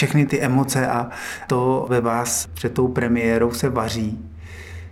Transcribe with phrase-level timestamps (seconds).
[0.00, 1.08] všechny ty emoce a
[1.46, 4.18] to ve vás před tou premiérou se vaří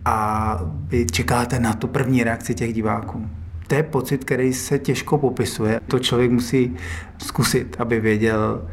[0.04, 3.26] a vy čekáte na tu první reakci těch diváků.
[3.66, 5.80] To je pocit, který se těžko popisuje.
[5.86, 6.76] To člověk musí
[7.18, 8.68] zkusit, aby věděl.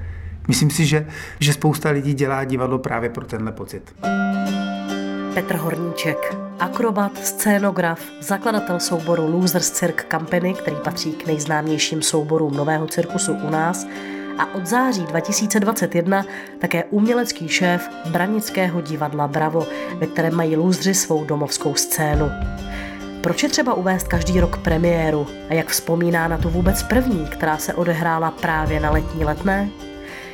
[0.47, 1.07] Myslím si, že,
[1.39, 3.95] že spousta lidí dělá divadlo právě pro tenhle pocit.
[5.33, 12.87] Petr Horníček, akrobat, scénograf, zakladatel souboru Losers Cirque Company, který patří k nejznámějším souborům nového
[12.87, 13.87] cirkusu u nás,
[14.39, 16.25] a od září 2021
[16.59, 19.67] také umělecký šéf Branického divadla Bravo,
[19.97, 22.31] ve kterém mají lůzři svou domovskou scénu.
[23.21, 27.57] Proč je třeba uvést každý rok premiéru a jak vzpomíná na tu vůbec první, která
[27.57, 29.69] se odehrála právě na letní letné?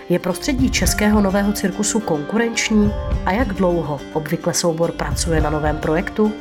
[0.09, 2.93] Je prostředí českého nového cirkusu konkurenční
[3.25, 6.31] a jak dlouho obvykle soubor pracuje na novém projektu?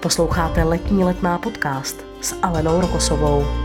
[0.00, 3.63] Posloucháte letní letná podcast s Alenou Rokosovou.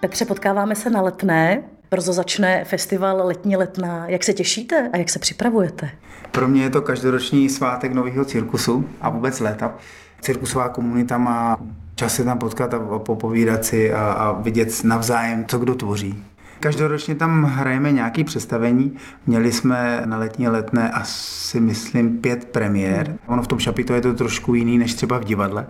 [0.00, 1.62] Petře, potkáváme se na letné.
[1.90, 4.08] Brzo začne festival Letní letná.
[4.08, 5.90] Jak se těšíte a jak se připravujete?
[6.30, 9.74] Pro mě je to každoroční svátek nového cirkusu a vůbec léta.
[10.20, 11.56] Cirkusová komunita má
[11.94, 16.24] čas se tam potkat a popovídat si a, a vidět navzájem, co kdo tvoří.
[16.60, 18.96] Každoročně tam hrajeme nějaké představení.
[19.26, 23.18] Měli jsme na letní letné asi, myslím, pět premiér.
[23.26, 25.66] Ono v tom šapitu je to trošku jiný než třeba v divadle,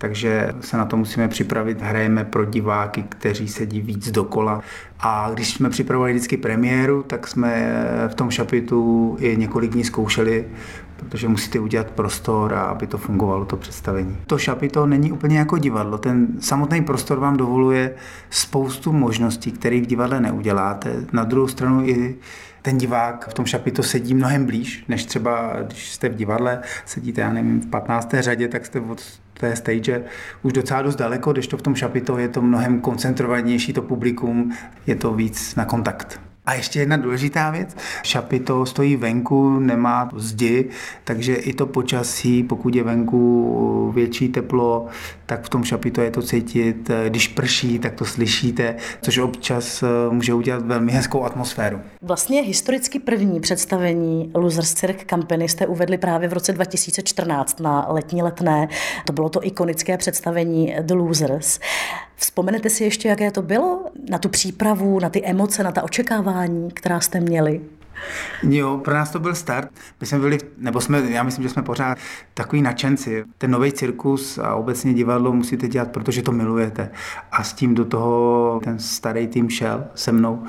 [0.00, 1.82] takže se na to musíme připravit.
[1.82, 4.60] Hrajeme pro diváky, kteří sedí víc dokola.
[5.00, 7.74] A když jsme připravovali vždycky premiéru, tak jsme
[8.08, 10.44] v tom šapitu i několik dní zkoušeli
[11.00, 14.16] protože musíte udělat prostor, a aby to fungovalo, to představení.
[14.26, 15.98] To šapito není úplně jako divadlo.
[15.98, 17.94] Ten samotný prostor vám dovoluje
[18.30, 20.92] spoustu možností, které v divadle neuděláte.
[21.12, 22.16] Na druhou stranu i
[22.62, 27.20] ten divák v tom šapito sedí mnohem blíž, než třeba, když jste v divadle, sedíte,
[27.20, 28.14] já nevím, v 15.
[28.20, 29.02] řadě, tak jste od
[29.40, 30.04] té stage
[30.42, 34.52] už docela dost daleko, když to v tom šapito je to mnohem koncentrovanější, to publikum,
[34.86, 36.20] je to víc na kontakt.
[36.46, 37.76] A ještě jedna důležitá věc.
[38.02, 40.68] Šapito stojí venku, nemá zdi,
[41.04, 44.86] takže i to počasí, pokud je venku větší teplo,
[45.30, 46.90] tak v tom šapito je to cítit.
[47.08, 51.80] Když prší, tak to slyšíte, což občas eh, může udělat velmi hezkou atmosféru.
[52.02, 58.22] Vlastně historicky první představení Losers Cirque Company jste uvedli právě v roce 2014 na letní
[58.22, 58.68] letné.
[59.06, 61.58] To bylo to ikonické představení The Losers.
[62.16, 63.84] Vzpomenete si ještě, jaké to bylo?
[64.10, 67.60] Na tu přípravu, na ty emoce, na ta očekávání, která jste měli?
[68.42, 69.70] Jo, pro nás to byl start.
[70.00, 71.98] My jsme byli, nebo jsme, já myslím, že jsme pořád
[72.34, 73.24] takový nadšenci.
[73.38, 76.90] Ten nový cirkus a obecně divadlo musíte dělat, protože to milujete.
[77.32, 80.42] A s tím do toho ten starý tým šel se mnou.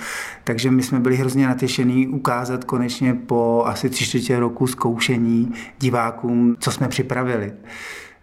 [0.44, 6.56] Takže my jsme byli hrozně natěšení ukázat konečně po asi tři čtvrtě roku zkoušení divákům,
[6.60, 7.54] co jsme připravili.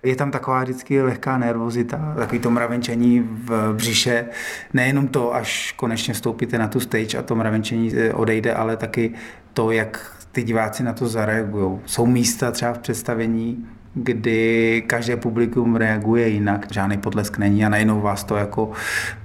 [0.03, 4.25] Je tam taková vždycky lehká nervozita, takový to mravenčení v břiše.
[4.73, 9.15] Nejenom to, až konečně vstoupíte na tu stage a to mravenčení eh, odejde, ale taky
[9.53, 11.79] to, jak ty diváci na to zareagují.
[11.87, 18.01] Jsou místa třeba v představení, kdy každé publikum reaguje jinak, žádný potlesk není a najednou
[18.01, 18.71] vás to jako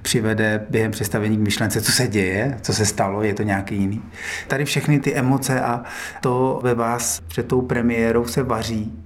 [0.01, 4.01] přivede během představení k myšlence, co se děje, co se stalo, je to nějaký jiný.
[4.47, 5.83] Tady všechny ty emoce a
[6.22, 9.02] to ve vás před tou premiérou se vaří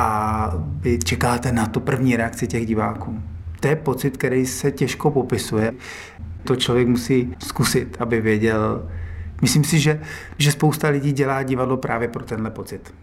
[0.00, 3.22] a vy čekáte na tu první reakci těch diváků.
[3.60, 5.72] To je pocit, který se těžko popisuje.
[6.44, 8.90] To člověk musí zkusit, aby věděl.
[9.40, 10.00] Myslím si, že,
[10.38, 12.94] že spousta lidí dělá divadlo právě pro tenhle pocit.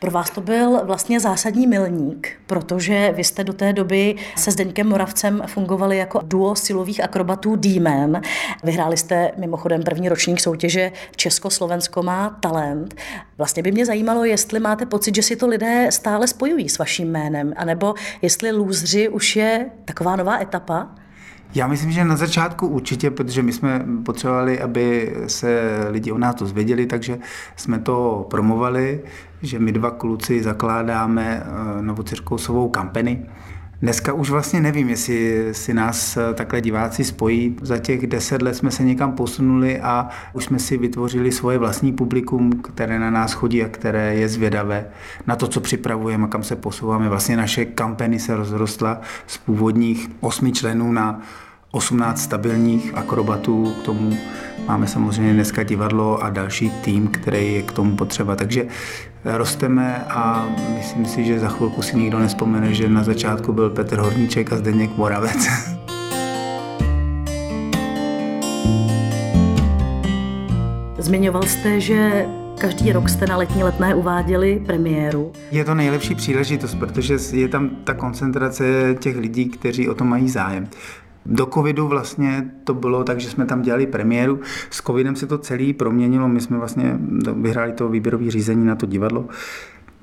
[0.00, 4.88] Pro vás to byl vlastně zásadní milník, protože vy jste do té doby se Zdeňkem
[4.88, 8.20] Moravcem fungovali jako duo silových akrobatů D-Man.
[8.64, 12.94] Vyhráli jste mimochodem první ročník soutěže Československo má talent.
[13.38, 17.10] Vlastně by mě zajímalo, jestli máte pocit, že si to lidé stále spojují s vaším
[17.10, 20.88] jménem, anebo jestli lůzři už je taková nová etapa?
[21.54, 26.34] Já myslím, že na začátku určitě, protože my jsme potřebovali, aby se lidi o nás
[26.34, 27.18] to zvěděli, takže
[27.56, 29.00] jsme to promovali,
[29.42, 33.26] že my dva kluci zakládáme eh, novocirkousovou kampany.
[33.82, 37.56] Dneska už vlastně nevím, jestli si nás eh, takhle diváci spojí.
[37.62, 41.92] Za těch deset let jsme se někam posunuli a už jsme si vytvořili svoje vlastní
[41.92, 44.86] publikum, které na nás chodí a které je zvědavé
[45.26, 47.08] na to, co připravujeme a kam se posouváme.
[47.08, 51.22] Vlastně naše kampany se rozrostla z původních osmi členů na
[51.70, 54.16] 18 stabilních akrobatů, k tomu
[54.68, 58.36] máme samozřejmě dneska divadlo a další tým, který je k tomu potřeba.
[58.36, 58.66] Takže
[59.26, 63.98] rosteme a myslím si, že za chvilku si nikdo nespomene, že na začátku byl Petr
[63.98, 65.48] Horníček a Zdeněk Moravec.
[70.98, 72.26] Zmiňoval jste, že
[72.58, 75.32] Každý rok jste na letní letné uváděli premiéru.
[75.50, 80.28] Je to nejlepší příležitost, protože je tam ta koncentrace těch lidí, kteří o to mají
[80.28, 80.68] zájem.
[81.26, 84.40] Do covidu vlastně to bylo tak, že jsme tam dělali premiéru.
[84.70, 86.28] S covidem se to celý proměnilo.
[86.28, 86.98] My jsme vlastně
[87.34, 89.24] vyhráli to výběrové řízení na to divadlo.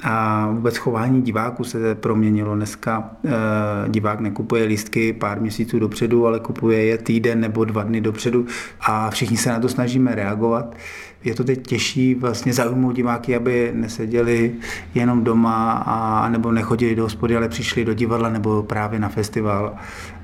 [0.03, 2.55] A vůbec chování diváků se proměnilo.
[2.55, 8.01] Dneska e, divák nekupuje lístky pár měsíců dopředu, ale kupuje je týden nebo dva dny
[8.01, 8.45] dopředu
[8.81, 10.75] a všichni se na to snažíme reagovat.
[11.23, 14.55] Je to teď těžší vlastně zaujmout diváky, aby neseděli
[14.95, 19.75] jenom doma a nebo nechodili do hospody, ale přišli do divadla nebo právě na festival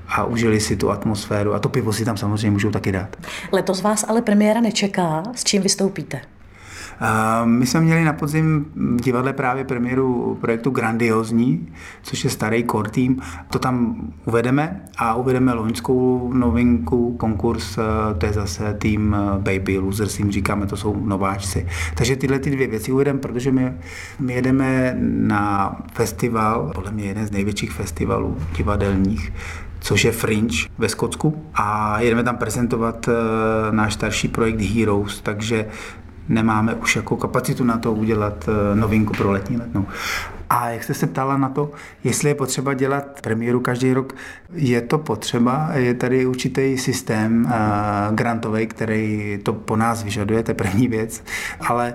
[0.08, 1.54] a užili si tu atmosféru.
[1.54, 3.16] A to pivo si tam samozřejmě můžou taky dát.
[3.52, 5.22] Letos vás ale premiéra nečeká.
[5.34, 6.20] S čím vystoupíte?
[7.44, 11.68] My jsme měli na podzim v divadle právě premiéru projektu Grandiozní,
[12.02, 13.16] což je starý core team.
[13.50, 17.82] To tam uvedeme a uvedeme loňskou novinku, konkurs, eh,
[18.18, 21.66] to je zase tým eh, Baby Losers, jim říkáme, to jsou nováčci.
[21.94, 23.72] Takže tyhle ty dvě věci uvedeme, protože my,
[24.18, 29.32] my jedeme na festival, podle mě jeden z největších festivalů divadelních,
[29.80, 33.14] což je Fringe ve Skotsku a jedeme tam prezentovat uh,
[33.74, 35.66] náš starší projekt Heroes, takže
[36.30, 39.86] nemáme už jako kapacitu na to udělat uh, novinku pro letní letnou.
[40.50, 41.70] A jak jste se ptala na to,
[42.04, 44.14] jestli je potřeba dělat premiéru každý rok,
[44.52, 47.50] je to potřeba, je tady určitý systém uh,
[48.14, 51.24] grantový, který to po nás vyžaduje, to je první věc,
[51.68, 51.94] ale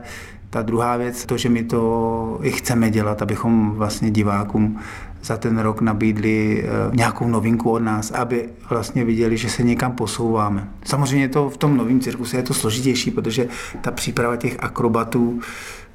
[0.56, 4.80] ta druhá věc, to, že my to i chceme dělat, abychom vlastně divákům
[5.24, 9.92] za ten rok nabídli eh, nějakou novinku od nás, aby vlastně viděli, že se někam
[9.92, 10.69] posouváme.
[10.86, 13.48] Samozřejmě to v tom novém cirkuse je to složitější, protože
[13.81, 15.40] ta příprava těch akrobatů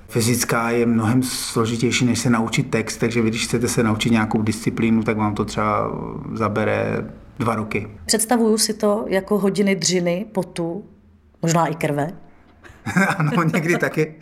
[0.08, 4.42] fyzická je mnohem složitější, než se naučit text, takže vy, když chcete se naučit nějakou
[4.42, 5.90] disciplínu, tak vám to třeba
[6.32, 7.88] zabere dva roky.
[8.06, 10.84] Představuju si to jako hodiny dřiny, potu,
[11.42, 12.12] možná i krve.
[13.18, 14.14] ano, někdy taky.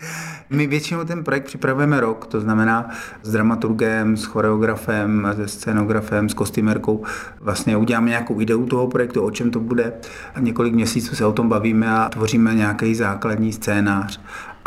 [0.50, 2.90] My většinou ten projekt připravujeme rok, to znamená
[3.22, 7.04] s dramaturgem, s choreografem, se scenografem, s kostýmerkou.
[7.40, 9.92] Vlastně uděláme nějakou ideu toho projektu, o čem to bude.
[10.34, 14.20] A několik měsíců se o tom bavíme a tvoříme nějaký základní scénář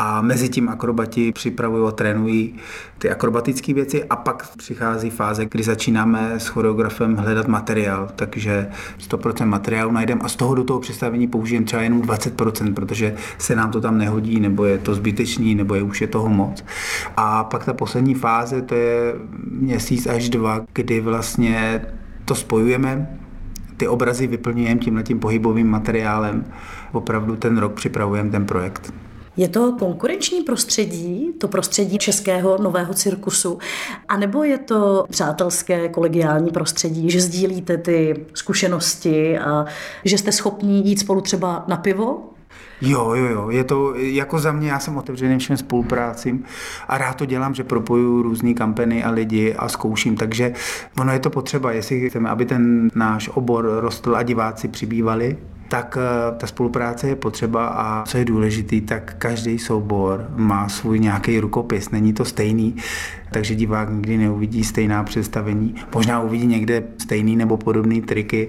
[0.04, 2.54] a mezi tím akrobati připravují a trénují
[2.98, 8.68] ty akrobatické věci a pak přichází fáze, kdy začínáme s choreografem hledat materiál, takže
[9.10, 13.56] 100% materiálu najdeme a z toho do toho představení použijeme třeba jenom 20%, protože se
[13.56, 16.64] nám to tam nehodí, nebo je to zbytečný, nebo je už je toho moc.
[17.16, 19.14] A pak ta poslední fáze, to je
[19.50, 21.86] měsíc až dva, kdy vlastně
[22.24, 23.18] to spojujeme,
[23.76, 26.44] ty obrazy vyplňujeme tímhle tím pohybovým materiálem.
[26.92, 28.92] Opravdu ten rok připravujeme ten projekt.
[29.36, 33.58] Je to konkurenční prostředí, to prostředí českého nového cirkusu,
[34.08, 39.64] anebo je to přátelské, kolegiální prostředí, že sdílíte ty zkušenosti a
[40.04, 42.31] že jste schopní jít spolu třeba na pivo?
[42.80, 46.44] Jo, jo, jo, je to jako za mě, já jsem otevřený všem spoluprácím
[46.88, 50.52] a rád to dělám, že propojuju různé kampany a lidi a zkouším, takže
[50.98, 55.36] ono je to potřeba, jestli chceme, aby ten náš obor rostl a diváci přibývali,
[55.72, 60.98] tak eh, ta spolupráce je potřeba a co je důležitý, tak každý soubor má svůj
[60.98, 62.76] nějaký rukopis, není to stejný,
[63.30, 68.48] takže divák nikdy neuvidí stejná představení, možná uvidí někde stejný nebo podobný triky,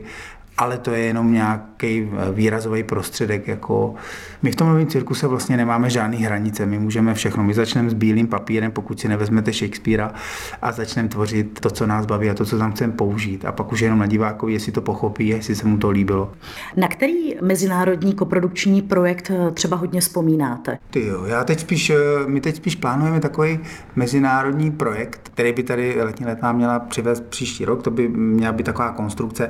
[0.57, 3.47] ale to je jenom nějaký eh, výrazový prostředek.
[3.47, 3.95] Jako
[4.41, 7.43] my v tom novém cirkuse vlastně nemáme žádné hranice, my můžeme všechno.
[7.43, 10.13] My začneme s bílým papírem, pokud si nevezmete Shakespearea
[10.61, 13.45] a začneme tvořit to, co nás baví a to, co tam chceme použít.
[13.45, 16.31] A pak už jenom na divákovi, jestli to pochopí, jestli se mu to líbilo.
[16.77, 20.77] Na který mezinárodní koprodukční projekt eh, třeba hodně vzpomínáte?
[20.89, 21.95] Ty jo, já teď spíš, eh,
[22.27, 23.59] my teď spíš plánujeme takový
[23.95, 27.83] mezinárodní projekt, který by tady letní letná měla přivést příští rok.
[27.83, 29.49] To by měla být taková konstrukce,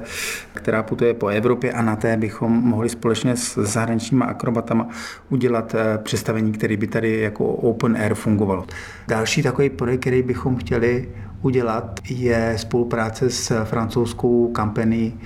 [0.54, 4.88] která putuje po Evropě a na té bychom mohli společně s zahraničníma akrobatama
[5.30, 8.66] udělat eh, představení, které by tady jako open air fungovalo.
[9.08, 11.10] Další takový projekt, který bychom chtěli
[11.42, 15.20] udělat, je spolupráce s francouzskou kampaní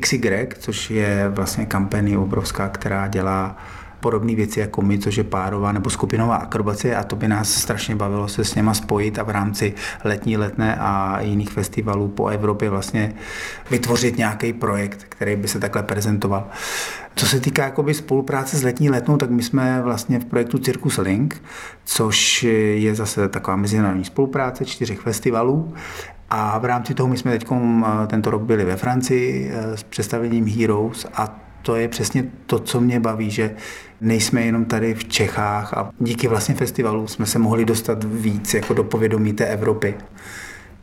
[0.00, 3.56] XY, což je vlastně kampaní obrovská, která dělá
[4.04, 7.96] podobné věci jako my, což je párová nebo skupinová akrobacie a to by nás strašně
[7.96, 12.70] bavilo se s něma spojit a v rámci letní, letné a jiných festivalů po Evropě
[12.70, 13.14] vlastně
[13.70, 16.48] vytvořit nějaký projekt, který by se takhle prezentoval.
[17.16, 20.98] Co se týká jakoby spolupráce s letní letnou, tak my jsme vlastně v projektu Circus
[20.98, 21.42] Link,
[21.84, 22.42] což
[22.74, 25.74] je zase taková mezinárodní spolupráce čtyřech festivalů
[26.30, 27.46] a v rámci toho my jsme teď
[28.06, 32.80] tento rok byli ve Francii eh, s představením Heroes a to je přesně to, co
[32.80, 33.54] mě baví, že
[34.04, 38.74] nejsme jenom tady v Čechách a díky vlastně festivalu jsme se mohli dostat víc jako
[38.74, 39.94] do povědomí té Evropy.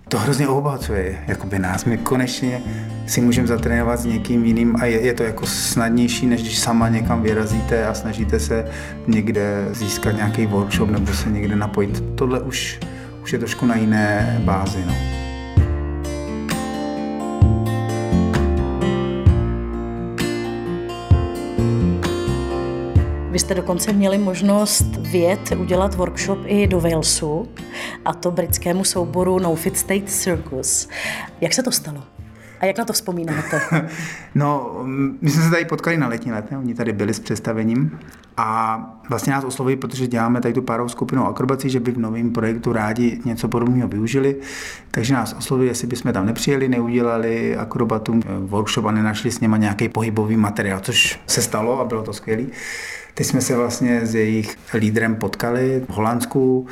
[0.07, 1.85] To hrozně obohacuje jakoby nás.
[1.85, 2.61] My konečně
[3.07, 6.89] si můžeme zatrénovat s někým jiným a je, je to jako snadnější, než když sama
[6.89, 8.65] někam vyrazíte a snažíte se
[9.07, 12.03] někde získat nějaký workshop nebo se někde napojit.
[12.15, 12.79] Tohle už,
[13.23, 14.83] už je trošku na jiné bázi.
[14.87, 15.20] No.
[23.31, 27.47] Vy jste dokonce měli možnost věd udělat workshop i do Walesu,
[28.05, 30.89] a to britskému souboru No Fit State Circus.
[31.41, 32.03] Jak se to stalo?
[32.59, 33.61] A jak na to vzpomínáte?
[34.35, 34.79] No,
[35.21, 36.57] my jsme se tady potkali na letní let, ne?
[36.57, 37.99] oni tady byli s představením
[38.37, 42.31] a vlastně nás oslovují, protože děláme tady tu párovou skupinu akrobací, že by v novém
[42.31, 44.35] projektu rádi něco podobného využili,
[44.91, 49.89] takže nás oslovují, jestli bychom tam nepřijeli, neudělali akrobatům workshop a nenašli s něma nějaký
[49.89, 52.43] pohybový materiál, což se stalo a bylo to skvělé.
[53.13, 56.67] Teď jsme se vlastně s jejich lídrem potkali v Holandsku,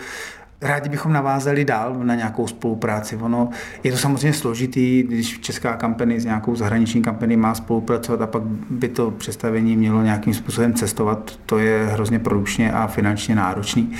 [0.61, 3.15] Rádi bychom navázali dál na nějakou spolupráci.
[3.15, 3.49] Ono
[3.83, 8.43] je to samozřejmě složitý, když česká kampany s nějakou zahraniční kampany má spolupracovat a pak
[8.69, 11.39] by to představení mělo nějakým způsobem cestovat.
[11.45, 13.91] To je hrozně produkčně a finančně náročný.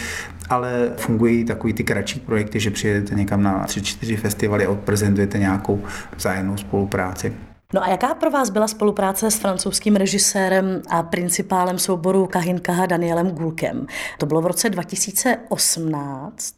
[0.50, 5.84] Ale fungují takový ty kratší projekty, že přijedete někam na 3-4 festivaly a odprezentujete nějakou
[6.16, 7.34] vzájemnou spolupráci.
[7.74, 12.86] No a jaká pro vás byla spolupráce s francouzským režisérem a principálem souboru Kahin Kaha
[12.86, 13.88] Danielem Gulkem?
[14.18, 16.56] To bylo v roce 2018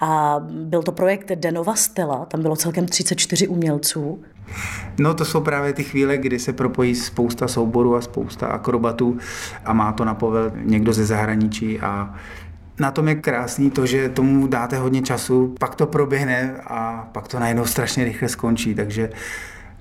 [0.00, 4.22] a byl to projekt Denova Stella, tam bylo celkem 34 umělců.
[4.98, 9.18] No to jsou právě ty chvíle, kdy se propojí spousta souborů a spousta akrobatů
[9.64, 12.14] a má to na povel někdo ze zahraničí a
[12.80, 17.28] na tom je krásný to, že tomu dáte hodně času, pak to proběhne a pak
[17.28, 19.10] to najednou strašně rychle skončí, takže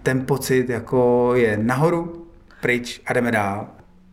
[0.06, 2.28] ten pocit jako je nahoru,
[2.62, 3.68] pryč a jdeme dál.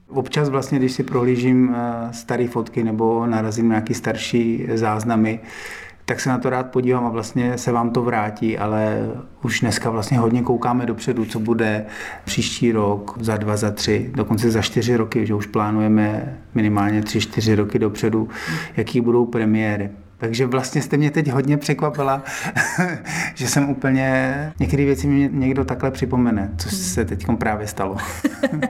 [0.09, 5.41] Občas vlastně, když si prohlížím eh, staré fotky nebo narazím na nějaké starší záznamy,
[6.05, 9.11] tak se na to rád podívám a vlastně se vám to vrátí, ale
[9.43, 11.87] už dneska vlastně hodně koukáme dopředu, co bude
[12.25, 17.21] příští rok, za dva, za tři, dokonce za čtyři roky, že už plánujeme minimálně tři,
[17.21, 18.29] čtyři roky dopředu,
[18.77, 19.91] jaký budou premiéry.
[20.23, 22.23] Takže vlastně jste mě teď hodně překvapila,
[23.35, 27.97] že jsem úplně, některé věci mi někdo takhle připomene, co se teď právě stalo.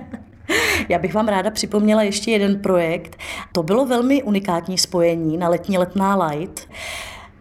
[0.88, 3.16] Já bych vám ráda připomněla ještě jeden projekt.
[3.52, 6.68] To bylo velmi unikátní spojení na letní letná light.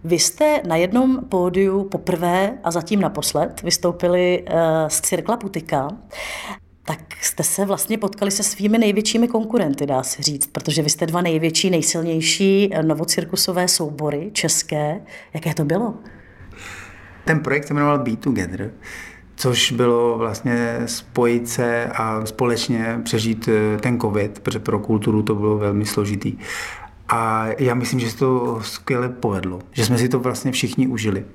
[0.03, 4.56] Vy jste na jednom pódiu poprvé a zatím naposled vystoupili uh,
[4.88, 5.88] z Cirkla Putika
[6.92, 11.06] tak jste se vlastně potkali se svými největšími konkurenty, dá se říct, protože vy jste
[11.06, 15.02] dva největší, nejsilnější novocirkusové soubory české.
[15.34, 15.94] Jaké to bylo?
[17.26, 18.72] Ten projekt se jmenoval Be Together,
[19.36, 25.36] což bylo vlastně spojit se a společně přežít eh, ten covid, protože pro kulturu to
[25.36, 26.38] bylo velmi složitý.
[27.10, 31.26] A já myslím, že se to skvěle povedlo, že jsme si to vlastně všichni užili.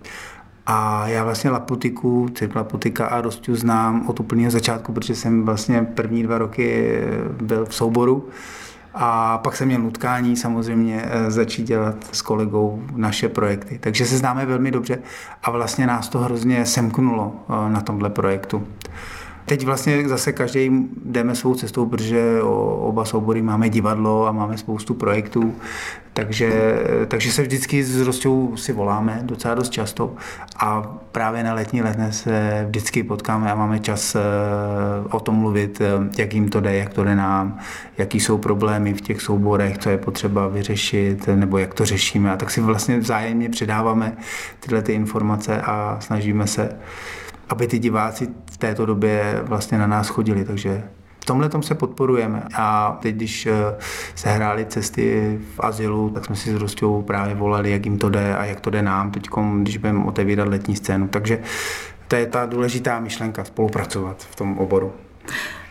[0.66, 5.82] A já vlastně Laputiku, Cirk Laputika a Rostiu znám od úplného začátku, protože jsem vlastně
[5.82, 7.00] první dva roky
[7.42, 8.28] byl v souboru.
[8.94, 13.78] A pak jsem měl nutkání samozřejmě eh, začít dělat s kolegou naše projekty.
[13.78, 14.99] Takže se známe velmi dobře
[15.42, 18.66] a vlastně nás to hrozně semknulo eh, na tomhle projektu.
[19.47, 20.71] Teď vlastně zase každý
[21.05, 22.43] jdeme svou cestou, protože
[22.79, 25.55] oba soubory máme divadlo a máme spoustu projektů,
[26.12, 30.15] takže, takže se vždycky s Rostou si voláme docela dost často
[30.59, 34.21] a právě na letní letné se vždycky potkáme a máme čas eh,
[35.11, 37.59] o tom mluvit, eh, jak jim to jde, jak to jde nám,
[37.99, 42.33] jaký jsou problémy v těch souborech, co je potřeba vyřešit, nebo jak to řešíme.
[42.33, 44.17] A tak si vlastně vzájemně předáváme
[44.61, 46.76] tyhle ty informace a snažíme se
[47.49, 50.83] aby ty diváci v této době vlastně na nás chodili, takže
[51.21, 52.43] v tomhle tom se podporujeme.
[52.55, 53.53] A teď, když eh,
[54.15, 58.11] se hrály cesty v azylu, tak jsme si s Rostou právě volali, jak jim to
[58.11, 59.29] jde a jak to jde nám, teď,
[59.62, 61.09] když budeme otevírat letní scénu.
[61.09, 61.38] Takže
[62.09, 64.93] to je ta důležitá myšlenka, spolupracovat v tom oboru.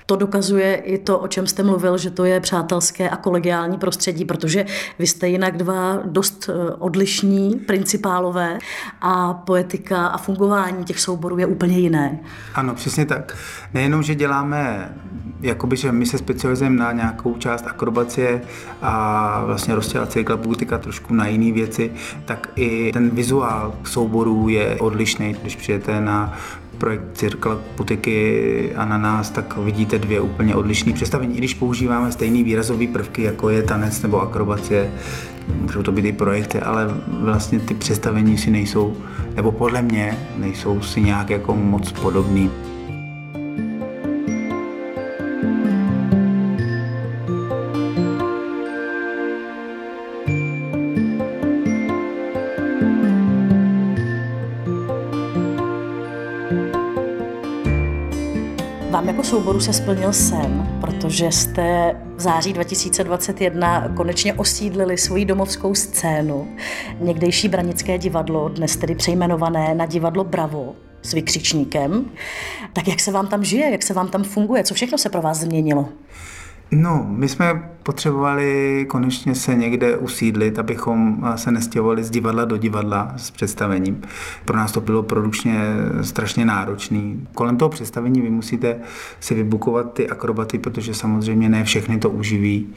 [0.06, 4.26] To dokazuje i to, o čem jste mluvil, že to je přátelské a kolegiální prostředí,
[4.26, 4.66] protože
[5.00, 8.60] vy jste jinak dva dost eh, odlišní principálové
[9.02, 12.20] a poetika a fungování těch souborů je úplně jiné.
[12.56, 13.38] Ano, přesně tak.
[13.74, 14.94] Nejenom, že děláme,
[15.42, 18.42] jakoby, že my se specializujeme na nějakou část akrobacie
[18.82, 21.92] a vlastně rozdělat cykla butika trošku na jiné věci,
[22.26, 26.38] tak i ten vizuál souborů je odlišný, když přijete na
[26.78, 31.34] projekt Cirkla Putiky a na nás, tak vidíte dvě úplně odlišné představení.
[31.34, 34.92] I když používáme stejný výrazové prvky, jako je tanec nebo akrobacie,
[35.62, 38.98] můžou to být i projekty, ale vlastně ty představení si nejsou,
[39.36, 42.52] nebo podle mě, nejsou si nějak jako moc podobný.
[59.24, 66.48] Souboru se splnil sen, protože jste v září 2021 konečně osídlili svoji domovskou scénu,
[67.00, 72.12] někdejší Branické divadlo, dnes tedy přejmenované na divadlo Bravo s vykřičníkem.
[72.74, 75.22] Tak jak se vám tam žije, jak se vám tam funguje, co všechno se pro
[75.22, 75.90] vás změnilo?
[76.72, 83.14] No, my jsme potřebovali konečně se někde usídlit, abychom se nestěhovali z divadla do divadla
[83.18, 84.02] s představením.
[84.46, 85.62] Pro nás to bylo produkčně
[86.02, 87.28] strašně náročný.
[87.34, 88.76] Kolem toho představení vy musíte
[89.20, 92.68] si vybukovat ty akrobaty, protože samozřejmě ne všechny to uživí,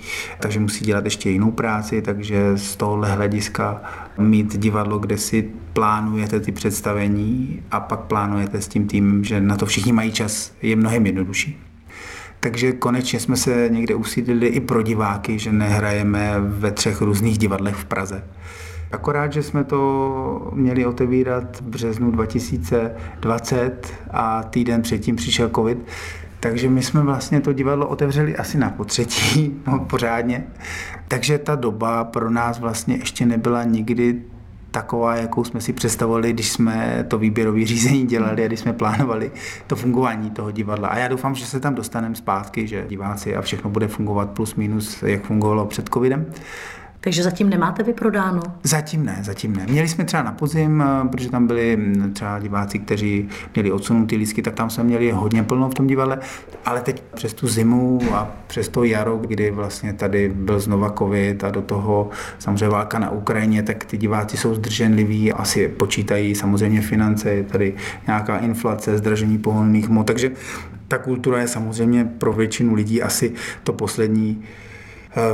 [0.40, 3.82] takže musí dělat ještě jinou práci, takže z tohohle hlediska
[4.18, 9.56] mít divadlo, kde si plánujete ty představení a pak plánujete s tím týmem, že na
[9.56, 11.67] to všichni mají čas, je mnohem jednodušší.
[12.40, 17.74] Takže konečně jsme se někde usídlili i pro diváky, že nehrajeme ve třech různých divadlech
[17.74, 18.24] v Praze.
[18.92, 25.78] Akorát, že jsme to měli otevírat v březnu 2020 a týden předtím přišel covid,
[26.40, 30.44] takže my jsme vlastně to divadlo otevřeli asi na potřetí, no, pořádně.
[31.08, 34.22] Takže ta doba pro nás vlastně ještě nebyla nikdy
[34.82, 39.30] taková, jakou jsme si představovali, když jsme to výběrové řízení dělali a když jsme plánovali
[39.66, 40.88] to fungování toho divadla.
[40.88, 44.54] A já doufám, že se tam dostaneme zpátky, že diváci a všechno bude fungovat plus
[44.54, 46.26] minus, jak fungovalo před covidem.
[47.00, 48.40] Takže zatím nemáte vyprodáno?
[48.62, 49.66] Zatím ne, zatím ne.
[49.68, 54.16] Měli jsme třeba na podzim, eh, protože tam byli hm, třeba diváci, kteří měli odsunutý
[54.16, 56.18] lístky, tak tam jsme měli hodně plno v tom divadle,
[56.64, 61.44] ale teď přes tu zimu a přes to jaro, kdy vlastně tady byl znova covid
[61.44, 66.80] a do toho samozřejmě válka na Ukrajině, tak ty diváci jsou zdrženliví, asi počítají samozřejmě
[66.80, 67.74] finance, je tady
[68.06, 70.30] nějaká inflace, zdražení pohonných hmot, takže
[70.88, 74.42] ta kultura je samozřejmě pro většinu lidí asi to poslední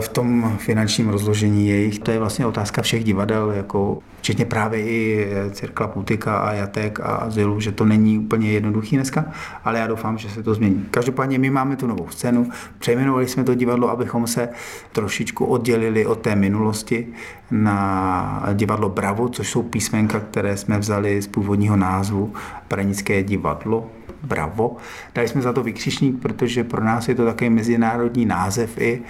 [0.01, 1.99] v tom finančním rozložení jejich.
[1.99, 7.01] To je vlastně otázka všech divadel, jako včetně právě i eh, Cirkla Putika a Jatek
[7.01, 9.25] a Azylu, že to není úplně jednoduchý dneska,
[9.65, 10.87] ale já doufám, že se to změní.
[10.91, 14.49] Každopádně my máme tu novou scénu, přejmenovali jsme to divadlo, abychom se
[14.93, 17.07] trošičku oddělili od té minulosti
[17.51, 22.33] na divadlo Bravo, což jsou písmenka, které jsme vzali z původního názvu
[22.69, 23.91] Pranické divadlo,
[24.23, 24.77] Bravo.
[25.15, 29.03] Dali jsme za to vykřičník, protože pro nás je to takový mezinárodní název i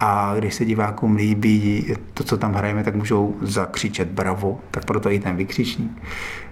[0.00, 5.10] a když se divákům líbí to, co tam hrajeme, tak můžou zakřičet bravo, tak proto
[5.10, 6.02] i ten vykřičník.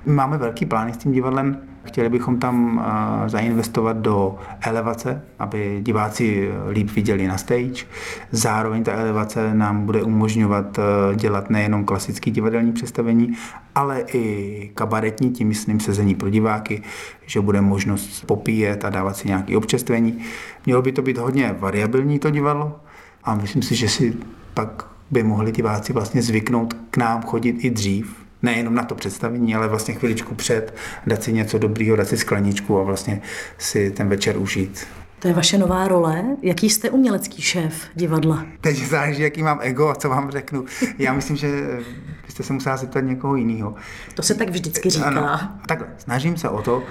[0.07, 1.59] Máme velký plány s tím divadlem.
[1.85, 2.85] Chtěli bychom tam
[3.27, 7.85] zainvestovat do elevace, aby diváci líp viděli na stage.
[8.31, 10.79] Zároveň ta elevace nám bude umožňovat
[11.15, 13.33] dělat nejenom klasické divadelní představení,
[13.75, 16.83] ale i kabaretní, tím myslím sezení pro diváky,
[17.27, 20.19] že bude možnost popíjet a dávat si nějaké občerstvení.
[20.67, 22.81] Mělo by to být hodně variabilní to divadlo,
[23.25, 24.17] a myslím si, že si
[24.55, 29.55] pak by mohli diváci vlastně zvyknout k nám chodit i dřív, nejenom na to představení,
[29.55, 33.21] ale vlastně chviličku před, dát si něco dobrýho, dát si skleničku a vlastně
[33.59, 34.87] si ten večer užít.
[35.19, 36.25] To je vaše nová role.
[36.43, 38.47] Jaký jste umělecký šéf divadla?
[38.61, 40.65] Teď záleží, jaký mám ego a co vám řeknu.
[40.99, 41.79] Já myslím, že
[42.25, 43.75] byste se musela zeptat někoho jiného.
[44.15, 45.07] To se tak vždycky říká.
[45.07, 46.83] Ano, takhle, snažím se o to,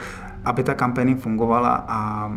[0.45, 2.31] aby ta kampaně fungovala a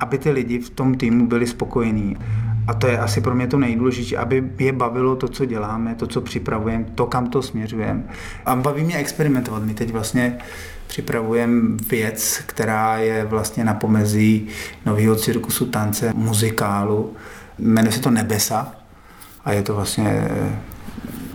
[0.00, 2.16] aby ty lidi v tom týmu byli spokojení.
[2.66, 6.06] A to je asi pro mě to nejdůležitější, aby je bavilo to, co děláme, to,
[6.06, 8.02] co připravujeme, to, kam to směřujeme.
[8.46, 9.62] A baví mě experimentovat.
[9.62, 10.38] My teď vlastně
[10.86, 14.46] připravujeme věc, která je vlastně na pomezí
[14.86, 17.12] nového cirkusu, tance, muzikálu.
[17.58, 18.72] Jmenuje se to Nebesa
[19.44, 20.28] a je to vlastně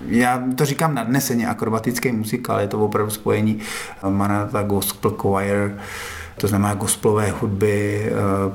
[0.08, 3.60] já to říkám nadneseně, akrobatický muzikál, je to opravdu spojení
[4.10, 5.72] Manata Gospel Choir,
[6.38, 8.12] to znamená gospelové hudby eh,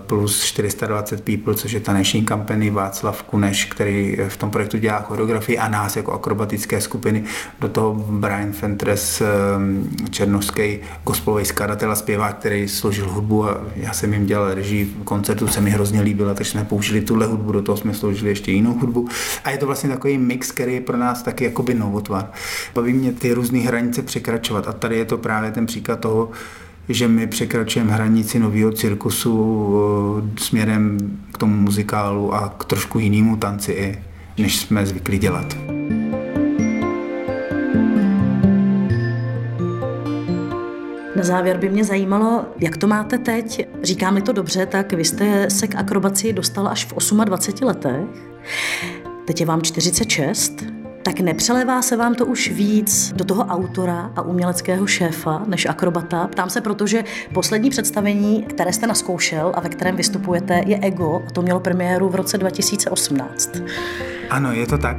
[0.07, 5.59] plus 420 people, což je taneční kampany Václav Kuneš, který v tom projektu dělá choreografii
[5.59, 7.25] a nás jako akrobatické skupiny.
[7.61, 9.27] Do toho Brian Fentres, eh,
[10.11, 15.49] černovský gospelový skladatel a zpěvák, který složil hudbu a já jsem jim dělal režii koncertu,
[15.49, 18.73] se mi hrozně líbila, takže jsme použili tuhle hudbu, do toho jsme složili ještě jinou
[18.73, 19.09] hudbu.
[19.45, 22.31] A je to vlastně takový mix, který je pro nás taky jakoby novotvar.
[22.75, 26.31] Baví mě ty různé hranice překračovat a tady je to právě ten příklad toho,
[26.91, 29.75] že my překračujeme hranici nového cirkusu
[30.37, 30.99] eh, směrem
[31.33, 33.99] k tomu muzikálu a k trošku jinému tanci,
[34.39, 35.57] než jsme zvykli dělat.
[41.17, 43.69] Na závěr by mě zajímalo, jak to máte teď.
[43.83, 48.01] Říkám-li to dobře, tak vy jste se k akrobaci dostal až v 28 letech.
[49.27, 54.23] Teď je vám 46 tak nepřelévá se vám to už víc do toho autora a
[54.23, 56.27] uměleckého šéfa než akrobata?
[56.27, 61.31] Ptám se, protože poslední představení, které jste naskoušel a ve kterém vystupujete, je Ego a
[61.31, 63.63] to mělo premiéru v roce 2018.
[64.31, 64.97] Ano, je to tak.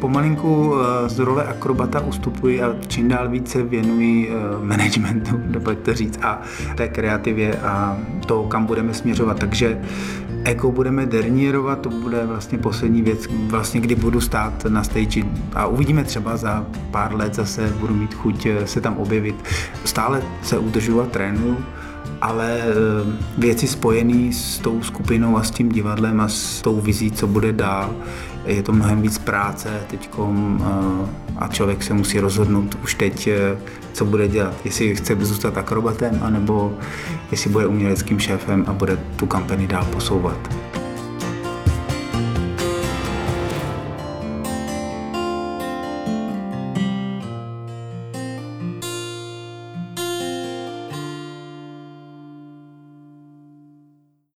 [0.00, 5.94] Pomalinku eh, z role akrobata ustupuji a čím dál více věnuji eh, managementu, nebo to
[5.94, 6.42] říct, a
[6.76, 9.38] té kreativě a to, kam budeme směřovat.
[9.38, 9.80] Takže
[10.44, 15.22] Eko budeme derniérovat, to bude vlastně poslední věc, vlastně kdy budu stát na stage
[15.54, 19.34] a uvidíme třeba za pár let zase budu mít chuť eh, se tam objevit.
[19.84, 21.56] Stále se udržu a trénuju,
[22.20, 22.72] ale eh,
[23.38, 27.52] věci spojené s tou skupinou a s tím divadlem a s tou vizí, co bude
[27.52, 27.94] dál,
[28.46, 30.10] je to mnohem víc práce teď
[31.38, 33.28] a člověk se musí rozhodnout už teď,
[33.92, 34.54] co bude dělat.
[34.64, 36.74] Jestli chce zůstat akrobatem, anebo
[37.30, 40.71] jestli bude uměleckým šéfem a bude tu kampani dál posouvat.